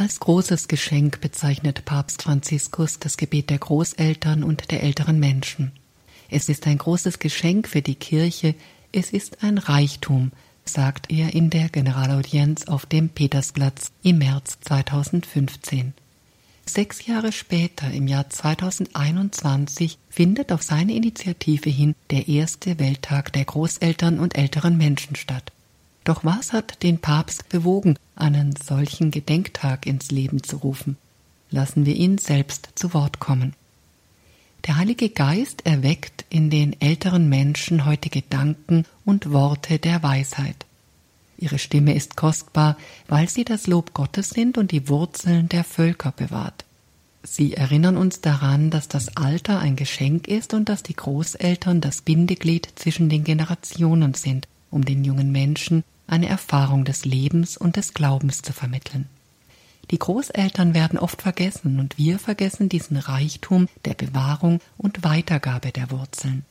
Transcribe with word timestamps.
Als 0.00 0.18
großes 0.18 0.66
Geschenk 0.66 1.20
bezeichnet 1.20 1.84
Papst 1.84 2.22
Franziskus 2.22 2.98
das 3.00 3.18
Gebet 3.18 3.50
der 3.50 3.58
Großeltern 3.58 4.42
und 4.44 4.70
der 4.70 4.82
älteren 4.82 5.20
Menschen. 5.20 5.72
Es 6.30 6.48
ist 6.48 6.66
ein 6.66 6.78
großes 6.78 7.18
Geschenk 7.18 7.68
für 7.68 7.82
die 7.82 7.96
Kirche, 7.96 8.54
es 8.92 9.10
ist 9.10 9.44
ein 9.44 9.58
Reichtum, 9.58 10.32
sagt 10.64 11.12
er 11.12 11.34
in 11.34 11.50
der 11.50 11.68
Generalaudienz 11.68 12.66
auf 12.66 12.86
dem 12.86 13.10
Petersplatz 13.10 13.92
im 14.02 14.16
März 14.16 14.56
2015. 14.62 15.92
Sechs 16.64 17.04
Jahre 17.04 17.30
später, 17.30 17.90
im 17.90 18.08
Jahr 18.08 18.30
2021, 18.30 19.98
findet 20.08 20.50
auf 20.50 20.62
seine 20.62 20.94
Initiative 20.94 21.68
hin 21.68 21.94
der 22.08 22.26
erste 22.26 22.78
Welttag 22.78 23.34
der 23.34 23.44
Großeltern 23.44 24.18
und 24.18 24.38
älteren 24.38 24.78
Menschen 24.78 25.14
statt. 25.14 25.52
Doch 26.04 26.24
was 26.24 26.52
hat 26.52 26.82
den 26.82 26.98
Papst 26.98 27.48
bewogen, 27.48 27.96
einen 28.16 28.54
solchen 28.56 29.10
Gedenktag 29.10 29.86
ins 29.86 30.10
Leben 30.10 30.42
zu 30.42 30.56
rufen? 30.58 30.96
Lassen 31.50 31.84
wir 31.84 31.94
ihn 31.94 32.18
selbst 32.18 32.70
zu 32.74 32.94
Wort 32.94 33.20
kommen. 33.20 33.54
Der 34.66 34.76
Heilige 34.76 35.08
Geist 35.08 35.66
erweckt 35.66 36.24
in 36.28 36.50
den 36.50 36.80
älteren 36.80 37.28
Menschen 37.28 37.86
heute 37.86 38.10
Gedanken 38.10 38.84
und 39.04 39.32
Worte 39.32 39.78
der 39.78 40.02
Weisheit. 40.02 40.66
Ihre 41.38 41.58
Stimme 41.58 41.94
ist 41.94 42.16
kostbar, 42.16 42.76
weil 43.08 43.28
sie 43.28 43.44
das 43.44 43.66
Lob 43.66 43.94
Gottes 43.94 44.30
sind 44.30 44.58
und 44.58 44.70
die 44.72 44.88
Wurzeln 44.88 45.48
der 45.48 45.64
Völker 45.64 46.12
bewahrt. 46.12 46.64
Sie 47.22 47.54
erinnern 47.54 47.96
uns 47.96 48.20
daran, 48.20 48.70
dass 48.70 48.88
das 48.88 49.16
Alter 49.16 49.58
ein 49.58 49.76
Geschenk 49.76 50.28
ist 50.28 50.54
und 50.54 50.68
dass 50.68 50.82
die 50.82 50.96
Großeltern 50.96 51.80
das 51.80 52.02
Bindeglied 52.02 52.68
zwischen 52.76 53.08
den 53.08 53.24
Generationen 53.24 54.14
sind, 54.14 54.48
um 54.70 54.84
den 54.84 55.04
jungen 55.04 55.32
Menschen 55.32 55.84
eine 56.10 56.28
Erfahrung 56.28 56.84
des 56.84 57.04
Lebens 57.04 57.56
und 57.56 57.76
des 57.76 57.94
Glaubens 57.94 58.42
zu 58.42 58.52
vermitteln. 58.52 59.06
Die 59.90 59.98
Großeltern 59.98 60.74
werden 60.74 60.98
oft 60.98 61.22
vergessen 61.22 61.80
und 61.80 61.98
wir 61.98 62.18
vergessen 62.18 62.68
diesen 62.68 62.96
Reichtum 62.96 63.68
der 63.84 63.94
Bewahrung 63.94 64.60
und 64.78 65.02
Weitergabe 65.02 65.72
der 65.72 65.90
Wurzeln. 65.90 66.44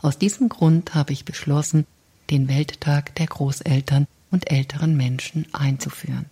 Aus 0.00 0.18
diesem 0.18 0.48
Grund 0.48 0.94
habe 0.94 1.12
ich 1.12 1.24
beschlossen, 1.24 1.86
den 2.30 2.48
Welttag 2.48 3.14
der 3.16 3.26
Großeltern 3.26 4.06
und 4.30 4.50
älteren 4.50 4.96
Menschen 4.96 5.46
einzuführen. 5.52 6.26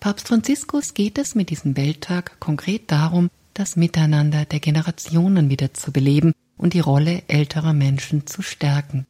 Papst 0.00 0.28
Franziskus 0.28 0.94
geht 0.94 1.18
es 1.18 1.34
mit 1.34 1.50
diesem 1.50 1.76
Welttag 1.76 2.40
konkret 2.40 2.90
darum, 2.90 3.28
das 3.52 3.76
Miteinander 3.76 4.46
der 4.46 4.60
Generationen 4.60 5.50
wieder 5.50 5.74
zu 5.74 5.92
beleben 5.92 6.32
und 6.56 6.72
die 6.72 6.80
Rolle 6.80 7.22
älterer 7.28 7.74
Menschen 7.74 8.26
zu 8.26 8.40
stärken. 8.40 9.06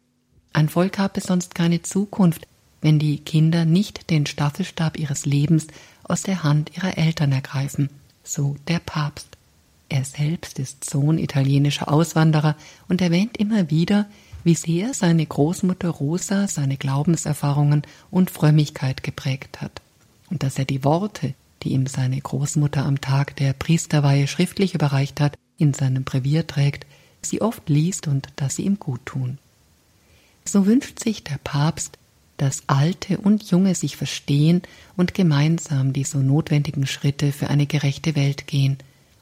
Ein 0.53 0.69
Volk 0.69 0.99
habe 0.99 1.21
sonst 1.21 1.55
keine 1.55 1.83
Zukunft, 1.83 2.49
wenn 2.83 2.99
die 2.99 3.19
Kinder 3.19 3.65
nicht 3.65 4.11
den 4.11 4.27
Staffelstab 4.27 4.99
ihres 4.99 5.27
Lebens 5.27 5.67
aus 6.03 6.23
der 6.23 6.43
Hand 6.43 6.77
ihrer 6.77 6.99
Eltern 6.99 7.33
ergreifen, 7.33 7.91
so 8.25 8.57
der 8.69 8.79
Papst. 8.79 9.29
Er 9.89 10.05
selbst 10.05 10.59
ist 10.59 10.89
Sohn 10.89 11.19
italienischer 11.19 11.93
Auswanderer 11.93 12.57
und 12.89 13.03
erwähnt 13.03 13.37
immer 13.37 13.71
wieder, 13.71 14.07
wie 14.45 14.55
sehr 14.55 14.95
seine 14.95 15.27
Großmutter 15.27 15.89
Rosa 15.89 16.49
seine 16.49 16.77
Glaubenserfahrungen 16.77 17.83
und 18.11 18.31
Frömmigkeit 18.31 19.03
geprägt 19.03 19.61
hat, 19.61 19.83
und 20.31 20.43
dass 20.43 20.59
er 20.59 20.65
die 20.65 20.85
Worte, 20.85 21.35
die 21.63 21.73
ihm 21.73 21.87
seine 21.87 22.21
Großmutter 22.21 22.85
am 22.85 23.01
Tag 23.01 23.37
der 23.37 23.53
Priesterweihe 23.53 24.27
schriftlich 24.27 24.75
überreicht 24.75 25.21
hat, 25.21 25.37
in 25.59 25.75
seinem 25.75 26.05
Brevier 26.05 26.47
trägt, 26.47 26.87
sie 27.21 27.43
oft 27.43 27.69
liest 27.69 28.09
und 28.09 28.29
dass 28.37 28.57
sie 28.57 28.63
ihm 28.63 28.79
gut 28.79 29.05
tun. 29.05 29.39
So 30.45 30.67
wünscht 30.67 31.01
sich 31.01 31.23
der 31.23 31.39
Papst, 31.45 31.99
dass 32.41 32.63
Alte 32.69 33.19
und 33.19 33.51
Junge 33.51 33.75
sich 33.75 33.99
verstehen 33.99 34.63
und 34.97 35.13
gemeinsam 35.13 35.93
die 35.93 36.05
so 36.05 36.21
notwendigen 36.21 36.87
Schritte 36.87 37.33
für 37.33 37.51
eine 37.51 37.67
gerechte 37.67 38.17
Welt 38.17 38.47
gehen 38.47 38.79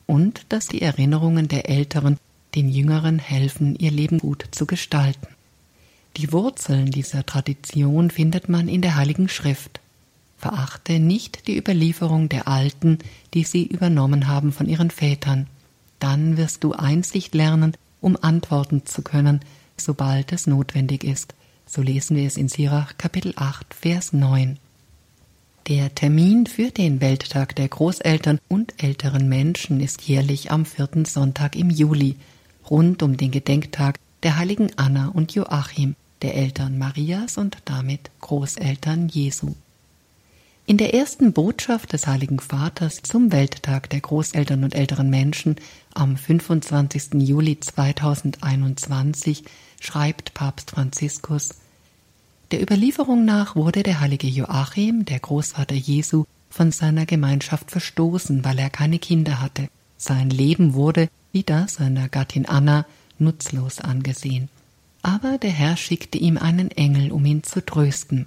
und 0.07 0.47
dass 0.51 0.69
die 0.69 0.83
Erinnerungen 0.83 1.49
der 1.49 1.69
Älteren 1.69 2.19
den 2.55 2.69
Jüngeren 2.69 3.19
helfen, 3.19 3.75
ihr 3.75 3.91
Leben 3.91 4.19
gut 4.19 4.45
zu 4.53 4.67
gestalten. 4.67 5.27
Die 6.17 6.33
Wurzeln 6.33 6.93
dieser 6.93 7.27
Tradition 7.27 8.13
findet 8.13 8.49
man 8.49 8.69
in 8.69 8.83
der 8.83 8.95
Heiligen 8.95 9.29
Schrift. 9.29 9.81
Verachte 10.37 11.01
nicht 11.01 11.49
die 11.49 11.59
Überlieferung 11.59 12.29
der 12.29 12.47
Alten, 12.47 12.99
die 13.35 13.43
sie 13.43 13.67
übernommen 13.67 14.29
haben 14.29 14.53
von 14.53 14.69
ihren 14.69 14.93
Vätern. 14.93 15.49
Dann 15.99 16.37
wirst 16.37 16.63
du 16.63 16.73
Einsicht 16.73 17.35
lernen, 17.35 17.77
um 18.01 18.17
antworten 18.21 18.87
zu 18.87 19.03
können, 19.03 19.41
sobald 19.77 20.33
es 20.33 20.47
notwendig 20.47 21.03
ist. 21.03 21.35
So 21.71 21.83
lesen 21.83 22.17
wir 22.17 22.27
es 22.27 22.39
in 22.39 22.49
Sirach 22.49 22.97
Kapitel 22.97 23.35
8, 23.37 23.75
Vers 23.75 24.15
9. 24.15 24.59
Der 25.69 25.95
Termin 25.95 26.47
für 26.47 26.71
den 26.71 27.03
Welttag 27.03 27.55
der 27.57 27.69
Großeltern 27.69 28.41
und 28.49 28.83
älteren 28.83 29.29
Menschen 29.29 29.81
ist 29.81 30.01
jährlich 30.01 30.51
am 30.51 30.65
vierten 30.65 31.05
Sonntag 31.05 31.57
im 31.57 31.69
Juli, 31.69 32.17
rund 32.71 33.03
um 33.03 33.19
den 33.19 33.31
Gedenktag 33.31 33.99
der 34.23 34.39
heiligen 34.39 34.71
Anna 34.79 35.09
und 35.09 35.35
Joachim, 35.35 35.95
der 36.23 36.37
Eltern 36.37 36.79
Marias 36.79 37.37
und 37.37 37.59
damit 37.67 38.11
Großeltern 38.23 39.11
Jesu. 39.11 39.55
In 40.69 40.77
der 40.77 40.93
ersten 40.93 41.33
Botschaft 41.33 41.95
des 41.95 42.07
Heiligen 42.07 42.41
Vaters 42.41 43.01
zum 43.03 43.33
Welttag 43.33 43.89
der 43.89 44.03
Großeltern 44.03 44.65
und 44.65 44.75
älteren 44.75 45.09
Menschen 45.09 45.57
am 45.95 46.19
25. 46.19 47.15
Juli 47.15 47.59
2021 47.59 49.45
schreibt 49.81 50.35
Papst 50.35 50.73
Franziskus 50.73 51.55
Der 52.51 52.61
Überlieferung 52.61 53.25
nach 53.25 53.57
wurde 53.57 53.83
der 53.83 54.01
heilige 54.01 54.27
Joachim, 54.27 55.07
der 55.07 55.21
Großvater 55.21 55.75
Jesu, 55.75 56.27
von 56.51 56.71
seiner 56.71 57.07
Gemeinschaft 57.07 57.71
verstoßen, 57.71 58.45
weil 58.45 58.59
er 58.59 58.69
keine 58.69 58.99
Kinder 58.99 59.41
hatte. 59.41 59.71
Sein 59.97 60.29
Leben 60.29 60.75
wurde, 60.75 61.09
wie 61.33 61.45
das 61.45 61.77
seiner 61.77 62.11
Gattin 62.11 62.45
Anna, 62.45 62.85
nutzlos 63.19 63.81
angesehen. 63.81 64.51
Aber 65.01 65.39
der 65.39 65.51
Herr 65.51 65.79
schickte 65.79 66.19
ihm 66.19 66.37
einen 66.37 66.71
Engel, 66.71 67.11
um 67.11 67.25
ihn 67.25 67.43
zu 67.43 67.65
trösten. 67.65 68.27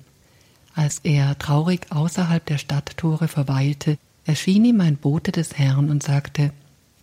Als 0.73 0.99
er 1.03 1.37
traurig 1.37 1.91
außerhalb 1.91 2.45
der 2.45 2.57
Stadttore 2.57 3.27
verweilte, 3.27 3.97
erschien 4.25 4.65
ihm 4.65 4.81
ein 4.81 4.97
Bote 4.97 5.31
des 5.31 5.57
Herrn 5.57 5.89
und 5.89 6.03
sagte 6.03 6.51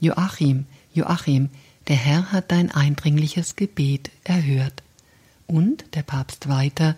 Joachim, 0.01 0.67
Joachim, 0.95 1.51
der 1.89 1.97
Herr 1.97 2.33
hat 2.33 2.51
dein 2.53 2.71
eindringliches 2.71 3.57
Gebet 3.57 4.11
erhört. 4.25 4.83
Und 5.47 5.85
der 5.95 6.03
Papst 6.03 6.49
weiter, 6.49 6.97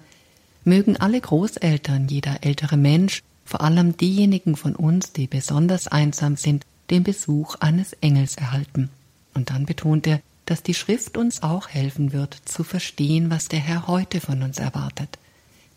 mögen 0.65 0.97
alle 0.97 1.21
Großeltern, 1.21 2.09
jeder 2.09 2.45
ältere 2.45 2.77
Mensch, 2.77 3.23
vor 3.45 3.63
allem 3.63 3.97
diejenigen 3.97 4.57
von 4.57 4.77
uns, 4.77 5.13
die 5.13 5.27
besonders 5.27 5.89
einsam 5.89 6.37
sind, 6.37 6.65
den 6.91 7.03
Besuch 7.03 7.57
eines 7.57 7.93
Engels 7.95 8.37
erhalten. 8.37 8.91
Und 9.35 9.51
dann 9.51 9.67
betont 9.67 10.07
er, 10.07 10.21
dass 10.47 10.63
die 10.63 10.75
Schrift 10.75 11.17
uns 11.17 11.43
auch 11.43 11.69
helfen 11.69 12.13
wird, 12.13 12.37
zu 12.45 12.65
verstehen, 12.65 13.31
was 13.31 13.49
der 13.49 13.61
Herr 13.61 13.87
heute 13.87 14.21
von 14.21 14.43
uns 14.43 14.59
erwartet. 14.59 15.19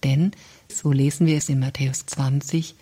Denn, 0.04 0.32
so 0.68 0.92
lesen 0.92 1.28
wir 1.28 1.38
es 1.38 1.50
in 1.50 1.60
Matthäus 1.60 2.06
20, 2.06 2.76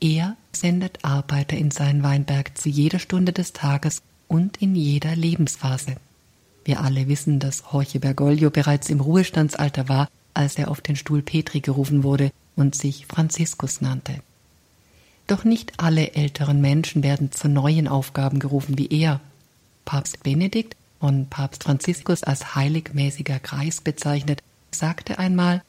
er 0.00 0.36
sendet 0.52 1.04
Arbeiter 1.04 1.56
in 1.56 1.70
seinen 1.70 2.02
Weinberg 2.02 2.56
zu 2.58 2.68
jeder 2.68 2.98
Stunde 2.98 3.32
des 3.32 3.52
Tages 3.52 4.02
und 4.28 4.60
in 4.60 4.74
jeder 4.74 5.16
Lebensphase. 5.16 5.96
Wir 6.64 6.80
alle 6.80 7.08
wissen, 7.08 7.38
dass 7.38 7.62
Jorge 7.72 8.00
Bergoglio 8.00 8.50
bereits 8.50 8.90
im 8.90 9.00
Ruhestandsalter 9.00 9.88
war, 9.88 10.08
als 10.34 10.56
er 10.56 10.70
auf 10.70 10.80
den 10.80 10.96
Stuhl 10.96 11.22
Petri 11.22 11.60
gerufen 11.60 12.02
wurde 12.02 12.30
und 12.56 12.74
sich 12.74 13.06
Franziskus 13.06 13.80
nannte. 13.80 14.20
Doch 15.26 15.44
nicht 15.44 15.74
alle 15.78 16.12
älteren 16.12 16.60
Menschen 16.60 17.02
werden 17.02 17.32
zu 17.32 17.48
neuen 17.48 17.88
Aufgaben 17.88 18.38
gerufen 18.38 18.78
wie 18.78 18.88
er. 18.88 19.20
Papst 19.84 20.22
Benedikt, 20.22 20.76
von 21.00 21.26
Papst 21.26 21.64
Franziskus 21.64 22.22
als 22.22 22.54
heiligmäßiger 22.54 23.38
Kreis 23.38 23.80
bezeichnet, 23.80 24.42
sagte 24.72 25.18
einmal, 25.18 25.62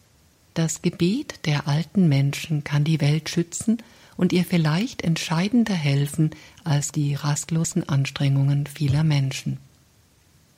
das 0.58 0.82
Gebet 0.82 1.40
der 1.46 1.68
alten 1.68 2.10
Menschen 2.10 2.64
kann 2.64 2.84
die 2.84 3.00
Welt 3.00 3.30
schützen 3.30 3.78
und 4.16 4.34
ihr 4.34 4.44
vielleicht 4.44 5.04
entscheidender 5.04 5.76
helfen 5.76 6.32
als 6.64 6.92
die 6.92 7.14
rastlosen 7.14 7.88
Anstrengungen 7.88 8.66
vieler 8.66 9.04
Menschen. 9.04 9.58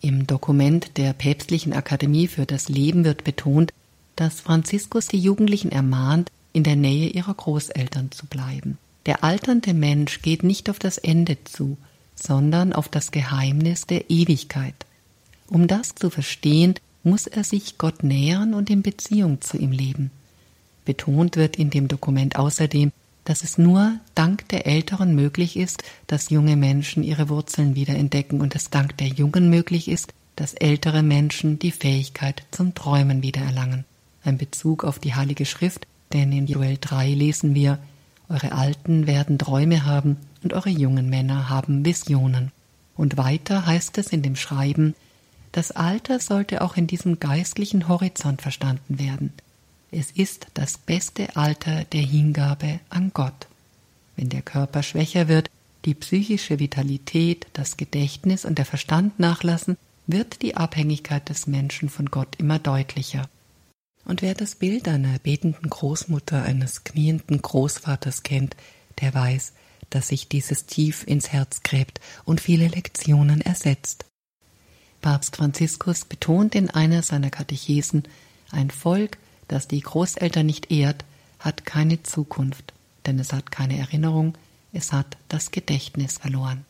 Im 0.01 0.25
Dokument 0.25 0.97
der 0.97 1.11
Päpstlichen 1.11 1.73
Akademie 1.73 2.27
für 2.27 2.45
das 2.45 2.69
Leben 2.69 3.03
wird 3.03 3.25
betont, 3.25 3.73
dass 4.15 4.39
Franziskus 4.39 5.07
die 5.07 5.19
Jugendlichen 5.19 5.71
ermahnt, 5.71 6.31
in 6.53 6.63
der 6.63 6.77
Nähe 6.77 7.09
ihrer 7.09 7.33
Großeltern 7.33 8.11
zu 8.11 8.25
bleiben. 8.25 8.77
Der 9.05 9.23
alternde 9.23 9.73
Mensch 9.73 10.21
geht 10.21 10.43
nicht 10.43 10.69
auf 10.69 10.79
das 10.79 10.97
Ende 10.97 11.37
zu, 11.43 11.77
sondern 12.15 12.71
auf 12.71 12.87
das 12.87 13.11
Geheimnis 13.11 13.85
der 13.85 14.09
Ewigkeit. 14.09 14.75
Um 15.47 15.67
das 15.67 15.95
zu 15.95 16.09
verstehen, 16.09 16.75
muss 17.03 17.27
er 17.27 17.43
sich 17.43 17.77
Gott 17.77 18.03
nähern 18.03 18.53
und 18.53 18.69
in 18.69 18.81
Beziehung 18.81 19.41
zu 19.41 19.57
ihm 19.57 19.71
leben. 19.71 20.11
Betont 20.85 21.35
wird 21.35 21.57
in 21.57 21.69
dem 21.69 21.87
Dokument 21.87 22.37
außerdem, 22.37 22.91
dass 23.25 23.43
es 23.43 23.57
nur 23.57 23.93
dank 24.15 24.47
der 24.49 24.65
Älteren 24.65 25.13
möglich 25.13 25.55
ist, 25.55 25.83
dass 26.07 26.29
junge 26.29 26.55
Menschen 26.55 27.03
ihre 27.03 27.29
Wurzeln 27.29 27.75
wiederentdecken 27.75 28.41
und 28.41 28.55
es 28.55 28.69
dank 28.69 28.97
der 28.97 29.07
Jungen 29.07 29.49
möglich 29.49 29.87
ist, 29.87 30.13
dass 30.35 30.53
ältere 30.53 31.03
Menschen 31.03 31.59
die 31.59 31.71
Fähigkeit 31.71 32.43
zum 32.51 32.73
Träumen 32.73 33.21
wiedererlangen. 33.21 33.85
Ein 34.23 34.37
Bezug 34.37 34.83
auf 34.83 34.99
die 34.99 35.13
Heilige 35.13 35.45
Schrift, 35.45 35.85
denn 36.13 36.31
in 36.31 36.47
Joel 36.47 36.77
3 36.79 37.13
lesen 37.13 37.53
wir, 37.53 37.77
Eure 38.29 38.51
Alten 38.51 39.07
werden 39.07 39.39
Träume 39.39 39.85
haben 39.85 40.17
und 40.43 40.53
eure 40.53 40.69
jungen 40.69 41.09
Männer 41.09 41.49
haben 41.49 41.83
Visionen. 41.83 42.51
Und 42.95 43.17
weiter 43.17 43.65
heißt 43.65 43.97
es 43.97 44.07
in 44.07 44.21
dem 44.21 44.35
Schreiben, 44.35 44.93
das 45.51 45.71
Alter 45.71 46.19
sollte 46.19 46.61
auch 46.61 46.77
in 46.77 46.87
diesem 46.87 47.19
geistlichen 47.19 47.87
Horizont 47.87 48.41
verstanden 48.41 48.99
werden. 48.99 49.33
Es 49.91 50.11
ist 50.11 50.47
das 50.53 50.77
beste 50.77 51.35
Alter 51.35 51.83
der 51.85 52.01
Hingabe 52.01 52.79
an 52.89 53.11
Gott. 53.13 53.47
Wenn 54.15 54.29
der 54.29 54.43
Körper 54.43 54.83
schwächer 54.83 55.27
wird, 55.27 55.49
die 55.85 55.95
psychische 55.95 56.59
Vitalität, 56.59 57.47
das 57.53 57.77
Gedächtnis 57.77 58.45
und 58.45 58.57
der 58.57 58.65
Verstand 58.65 59.19
nachlassen, 59.19 59.77
wird 60.05 60.41
die 60.41 60.57
Abhängigkeit 60.57 61.29
des 61.29 61.47
Menschen 61.47 61.89
von 61.89 62.07
Gott 62.07 62.35
immer 62.37 62.59
deutlicher. 62.59 63.29
Und 64.05 64.21
wer 64.21 64.33
das 64.33 64.55
Bild 64.55 64.87
einer 64.87 65.19
betenden 65.19 65.69
Großmutter, 65.69 66.43
eines 66.43 66.83
knienden 66.83 67.41
Großvaters 67.41 68.23
kennt, 68.23 68.55
der 69.01 69.13
weiß, 69.13 69.53
dass 69.89 70.09
sich 70.09 70.27
dieses 70.27 70.65
tief 70.65 71.03
ins 71.07 71.31
Herz 71.31 71.63
gräbt 71.63 71.99
und 72.25 72.41
viele 72.41 72.67
Lektionen 72.67 73.41
ersetzt. 73.41 74.05
Papst 75.01 75.37
Franziskus 75.37 76.05
betont 76.05 76.55
in 76.55 76.69
einer 76.69 77.03
seiner 77.03 77.29
Katechesen, 77.29 78.03
ein 78.51 78.69
Volk, 78.69 79.17
das 79.47 79.67
die 79.67 79.81
Großeltern 79.81 80.45
nicht 80.45 80.71
ehrt, 80.71 81.05
hat 81.39 81.65
keine 81.65 82.03
Zukunft, 82.03 82.73
denn 83.05 83.19
es 83.19 83.33
hat 83.33 83.51
keine 83.51 83.77
Erinnerung, 83.77 84.37
es 84.73 84.91
hat 84.91 85.17
das 85.29 85.51
Gedächtnis 85.51 86.17
verloren. 86.17 86.65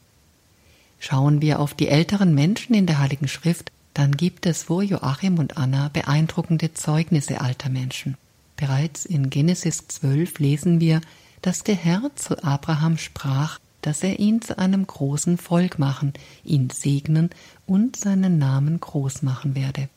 Schauen 1.00 1.42
wir 1.42 1.60
auf 1.60 1.74
die 1.74 1.88
älteren 1.88 2.34
Menschen 2.36 2.76
in 2.76 2.86
der 2.86 3.00
Heiligen 3.00 3.28
Schrift, 3.28 3.72
dann 3.94 4.16
gibt 4.16 4.46
es 4.46 4.64
vor 4.64 4.84
Joachim 4.84 5.40
und 5.40 5.58
Anna 5.58 5.90
beeindruckende 5.90 6.74
Zeugnisse 6.74 7.42
alter 7.42 7.70
Menschen. 7.70 8.18
Bereits 8.56 9.06
in 9.06 9.30
Genesis 9.30 9.88
12 9.88 10.40
lesen 10.40 10.80
wir, 10.80 11.02
dass 11.42 11.64
der 11.64 11.76
Herr 11.76 12.12
zu 12.16 12.44
Abraham 12.44 12.98
sprach, 12.98 13.60
dass 13.82 14.04
er 14.04 14.20
ihn 14.20 14.42
zu 14.42 14.58
einem 14.58 14.86
großen 14.86 15.38
Volk 15.38 15.80
machen, 15.80 16.14
ihn 16.44 16.70
segnen 16.70 17.30
und 17.66 17.96
seinen 17.96 18.38
Namen 18.38 18.80
groß 18.80 19.22
machen 19.22 19.56
werde. 19.56 19.90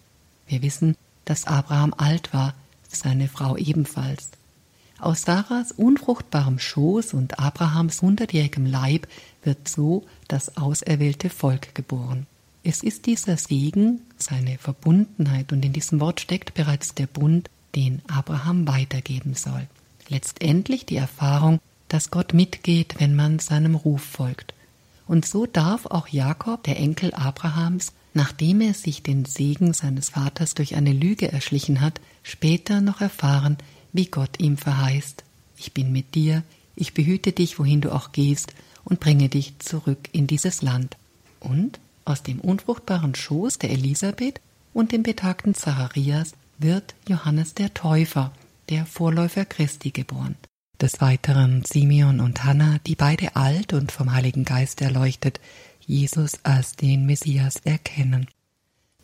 Wir 0.47 0.63
wissen, 0.63 0.97
dass 1.25 1.47
Abraham 1.47 1.95
alt 1.97 2.33
war, 2.33 2.55
seine 2.89 3.29
Frau 3.29 3.57
ebenfalls. 3.57 4.31
Aus 4.99 5.23
Sarahs 5.23 5.73
unfruchtbarem 5.73 6.61
Schoß 6.61 7.15
und 7.15 7.41
Abrahams 7.41 8.03
hundertjährigem 8.03 8.67
Leib 8.67 9.09
wird 9.43 9.69
so 9.69 10.05
das 10.29 10.57
auserwählte 10.57 11.29
Volk 11.29 11.75
geboren. 11.75 12.27
Es 12.63 12.85
ist 12.85 13.07
dieser 13.07 13.37
Segen, 13.37 14.03
seine 14.17 14.59
Verbundenheit, 14.59 15.53
und 15.53 15.65
in 15.65 15.73
diesem 15.73 15.99
Wort 15.99 16.21
steckt 16.21 16.55
bereits 16.55 16.95
der 16.95 17.09
Bund, 17.09 17.51
den 17.75 18.01
Abraham 18.07 18.69
weitergeben 18.69 19.35
soll. 19.35 19.67
Letztendlich 20.09 20.87
die 20.87 20.97
Erfahrung, 20.97 21.59
dass 21.93 22.11
Gott 22.11 22.33
mitgeht, 22.33 22.95
wenn 22.99 23.15
man 23.15 23.39
seinem 23.39 23.75
Ruf 23.75 24.03
folgt. 24.03 24.55
Und 25.07 25.27
so 25.27 25.45
darf 25.45 25.85
auch 25.85 26.09
Jakob, 26.09 26.63
der 26.63 26.79
Enkel 26.79 27.13
Abrahams, 27.13 27.93
nachdem 28.15 28.63
er 28.63 28.73
sich 28.73 29.03
den 29.03 29.27
Segen 29.27 29.75
seines 29.75 30.09
Vaters 30.09 30.55
durch 30.55 30.75
eine 30.75 30.93
Lüge 30.93 31.31
erschlichen 31.31 31.83
hat, 31.83 32.01
später 32.23 32.81
noch 32.81 33.03
erfahren, 33.03 33.59
wie 33.93 34.07
Gott 34.07 34.41
ihm 34.41 34.57
verheißt, 34.57 35.23
ich 35.59 35.75
bin 35.75 35.93
mit 35.93 36.15
dir, 36.15 36.43
ich 36.77 36.95
behüte 36.95 37.33
dich, 37.33 37.59
wohin 37.59 37.83
du 37.83 37.93
auch 37.93 38.13
gehst, 38.13 38.55
und 38.85 38.99
bringe 38.99 39.29
dich 39.29 39.59
zurück 39.59 40.09
in 40.13 40.27
dieses 40.27 40.63
Land. 40.63 40.97
Und 41.41 41.79
aus 42.07 42.23
dem 42.23 42.41
unfruchtbaren 42.41 43.15
Schoß 43.15 43.59
der 43.59 43.71
Elisabeth 43.71 44.41
und 44.73 44.93
dem 44.93 45.03
betagten 45.03 45.55
Zacharias 45.55 46.33
wird 46.59 46.95
Johannes 47.07 47.53
der 47.53 47.75
Täufer, 47.75 48.33
der 48.71 48.87
Vorläufer 48.87 49.45
Christi, 49.45 49.91
geboren. 49.91 50.37
Des 50.83 51.01
Weiteren 51.01 51.65
Simeon 51.65 52.19
und 52.19 52.43
Hannah, 52.43 52.81
die 52.89 52.97
beide 52.97 53.37
alt 53.37 53.73
und 53.73 53.93
vom 53.93 54.13
Heiligen 54.13 54.45
Geist 54.45 54.81
erleuchtet, 54.81 55.39
Jesus 55.87 56.41
als 56.43 56.75
den 56.75 57.07
Messias 57.07 57.61
erkennen. 57.65 58.27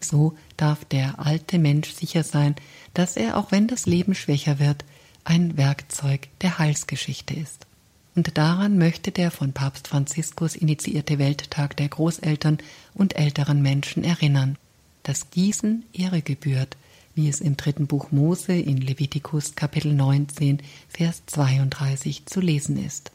So 0.01 0.37
darf 0.57 0.85
der 0.85 1.21
alte 1.25 1.61
Mensch 1.61 1.93
sicher 1.93 2.25
sein, 2.25 2.57
dass 2.95 3.17
er, 3.17 3.37
auch 3.37 3.53
wenn 3.53 3.69
das 3.69 3.87
Leben 3.87 4.17
schwächer 4.17 4.59
wird, 4.59 4.85
ein 5.23 5.57
Werkzeug 5.57 6.27
der 6.41 6.59
Heilsgeschichte 6.59 7.35
ist. 7.35 7.69
Und 8.17 8.37
daran 8.37 8.77
möchte 8.77 9.13
der 9.13 9.31
von 9.31 9.53
Papst 9.53 9.87
Franziskus 9.87 10.57
initiierte 10.57 11.21
Welttag 11.21 11.77
der 11.77 11.89
Großeltern 11.89 12.59
und 12.95 13.15
älteren 13.15 13.63
Menschen 13.63 14.03
erinnern, 14.03 14.59
dass 15.05 15.31
diesen 15.31 15.85
Ehre 15.93 16.23
gebührt, 16.23 16.77
wie 17.19 17.29
es 17.29 17.41
im 17.41 17.57
dritten 17.57 17.89
Buch 17.89 18.13
Mose 18.13 18.53
in 18.53 18.77
Levitikus 18.77 19.57
Kapitel 19.57 19.93
19, 19.93 20.63
Vers 20.89 21.25
32 21.27 22.27
zu 22.27 22.41
lesen 22.41 22.77
ist. 22.77 23.11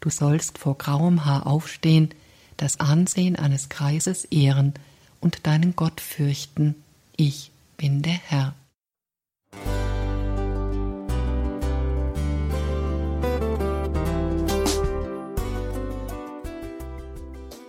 Du 0.00 0.10
sollst 0.10 0.58
vor 0.58 0.76
grauem 0.76 1.24
Haar 1.24 1.46
aufstehen, 1.46 2.10
das 2.58 2.78
Ansehen 2.78 3.36
eines 3.36 3.70
Kreises 3.70 4.26
ehren 4.26 4.74
und 5.22 5.46
deinen 5.46 5.74
Gott 5.76 6.02
fürchten. 6.02 6.74
Ich 7.16 7.52
bin 7.78 8.02
der 8.02 8.12
Herr. 8.12 8.54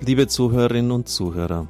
Liebe 0.02 0.28
Zuhörerinnen 0.28 0.92
und 0.92 1.08
Zuhörer, 1.08 1.70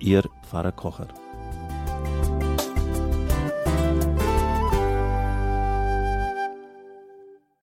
Ihr 0.00 0.22
Pfarrer 0.42 0.72
Kocher. 0.72 1.08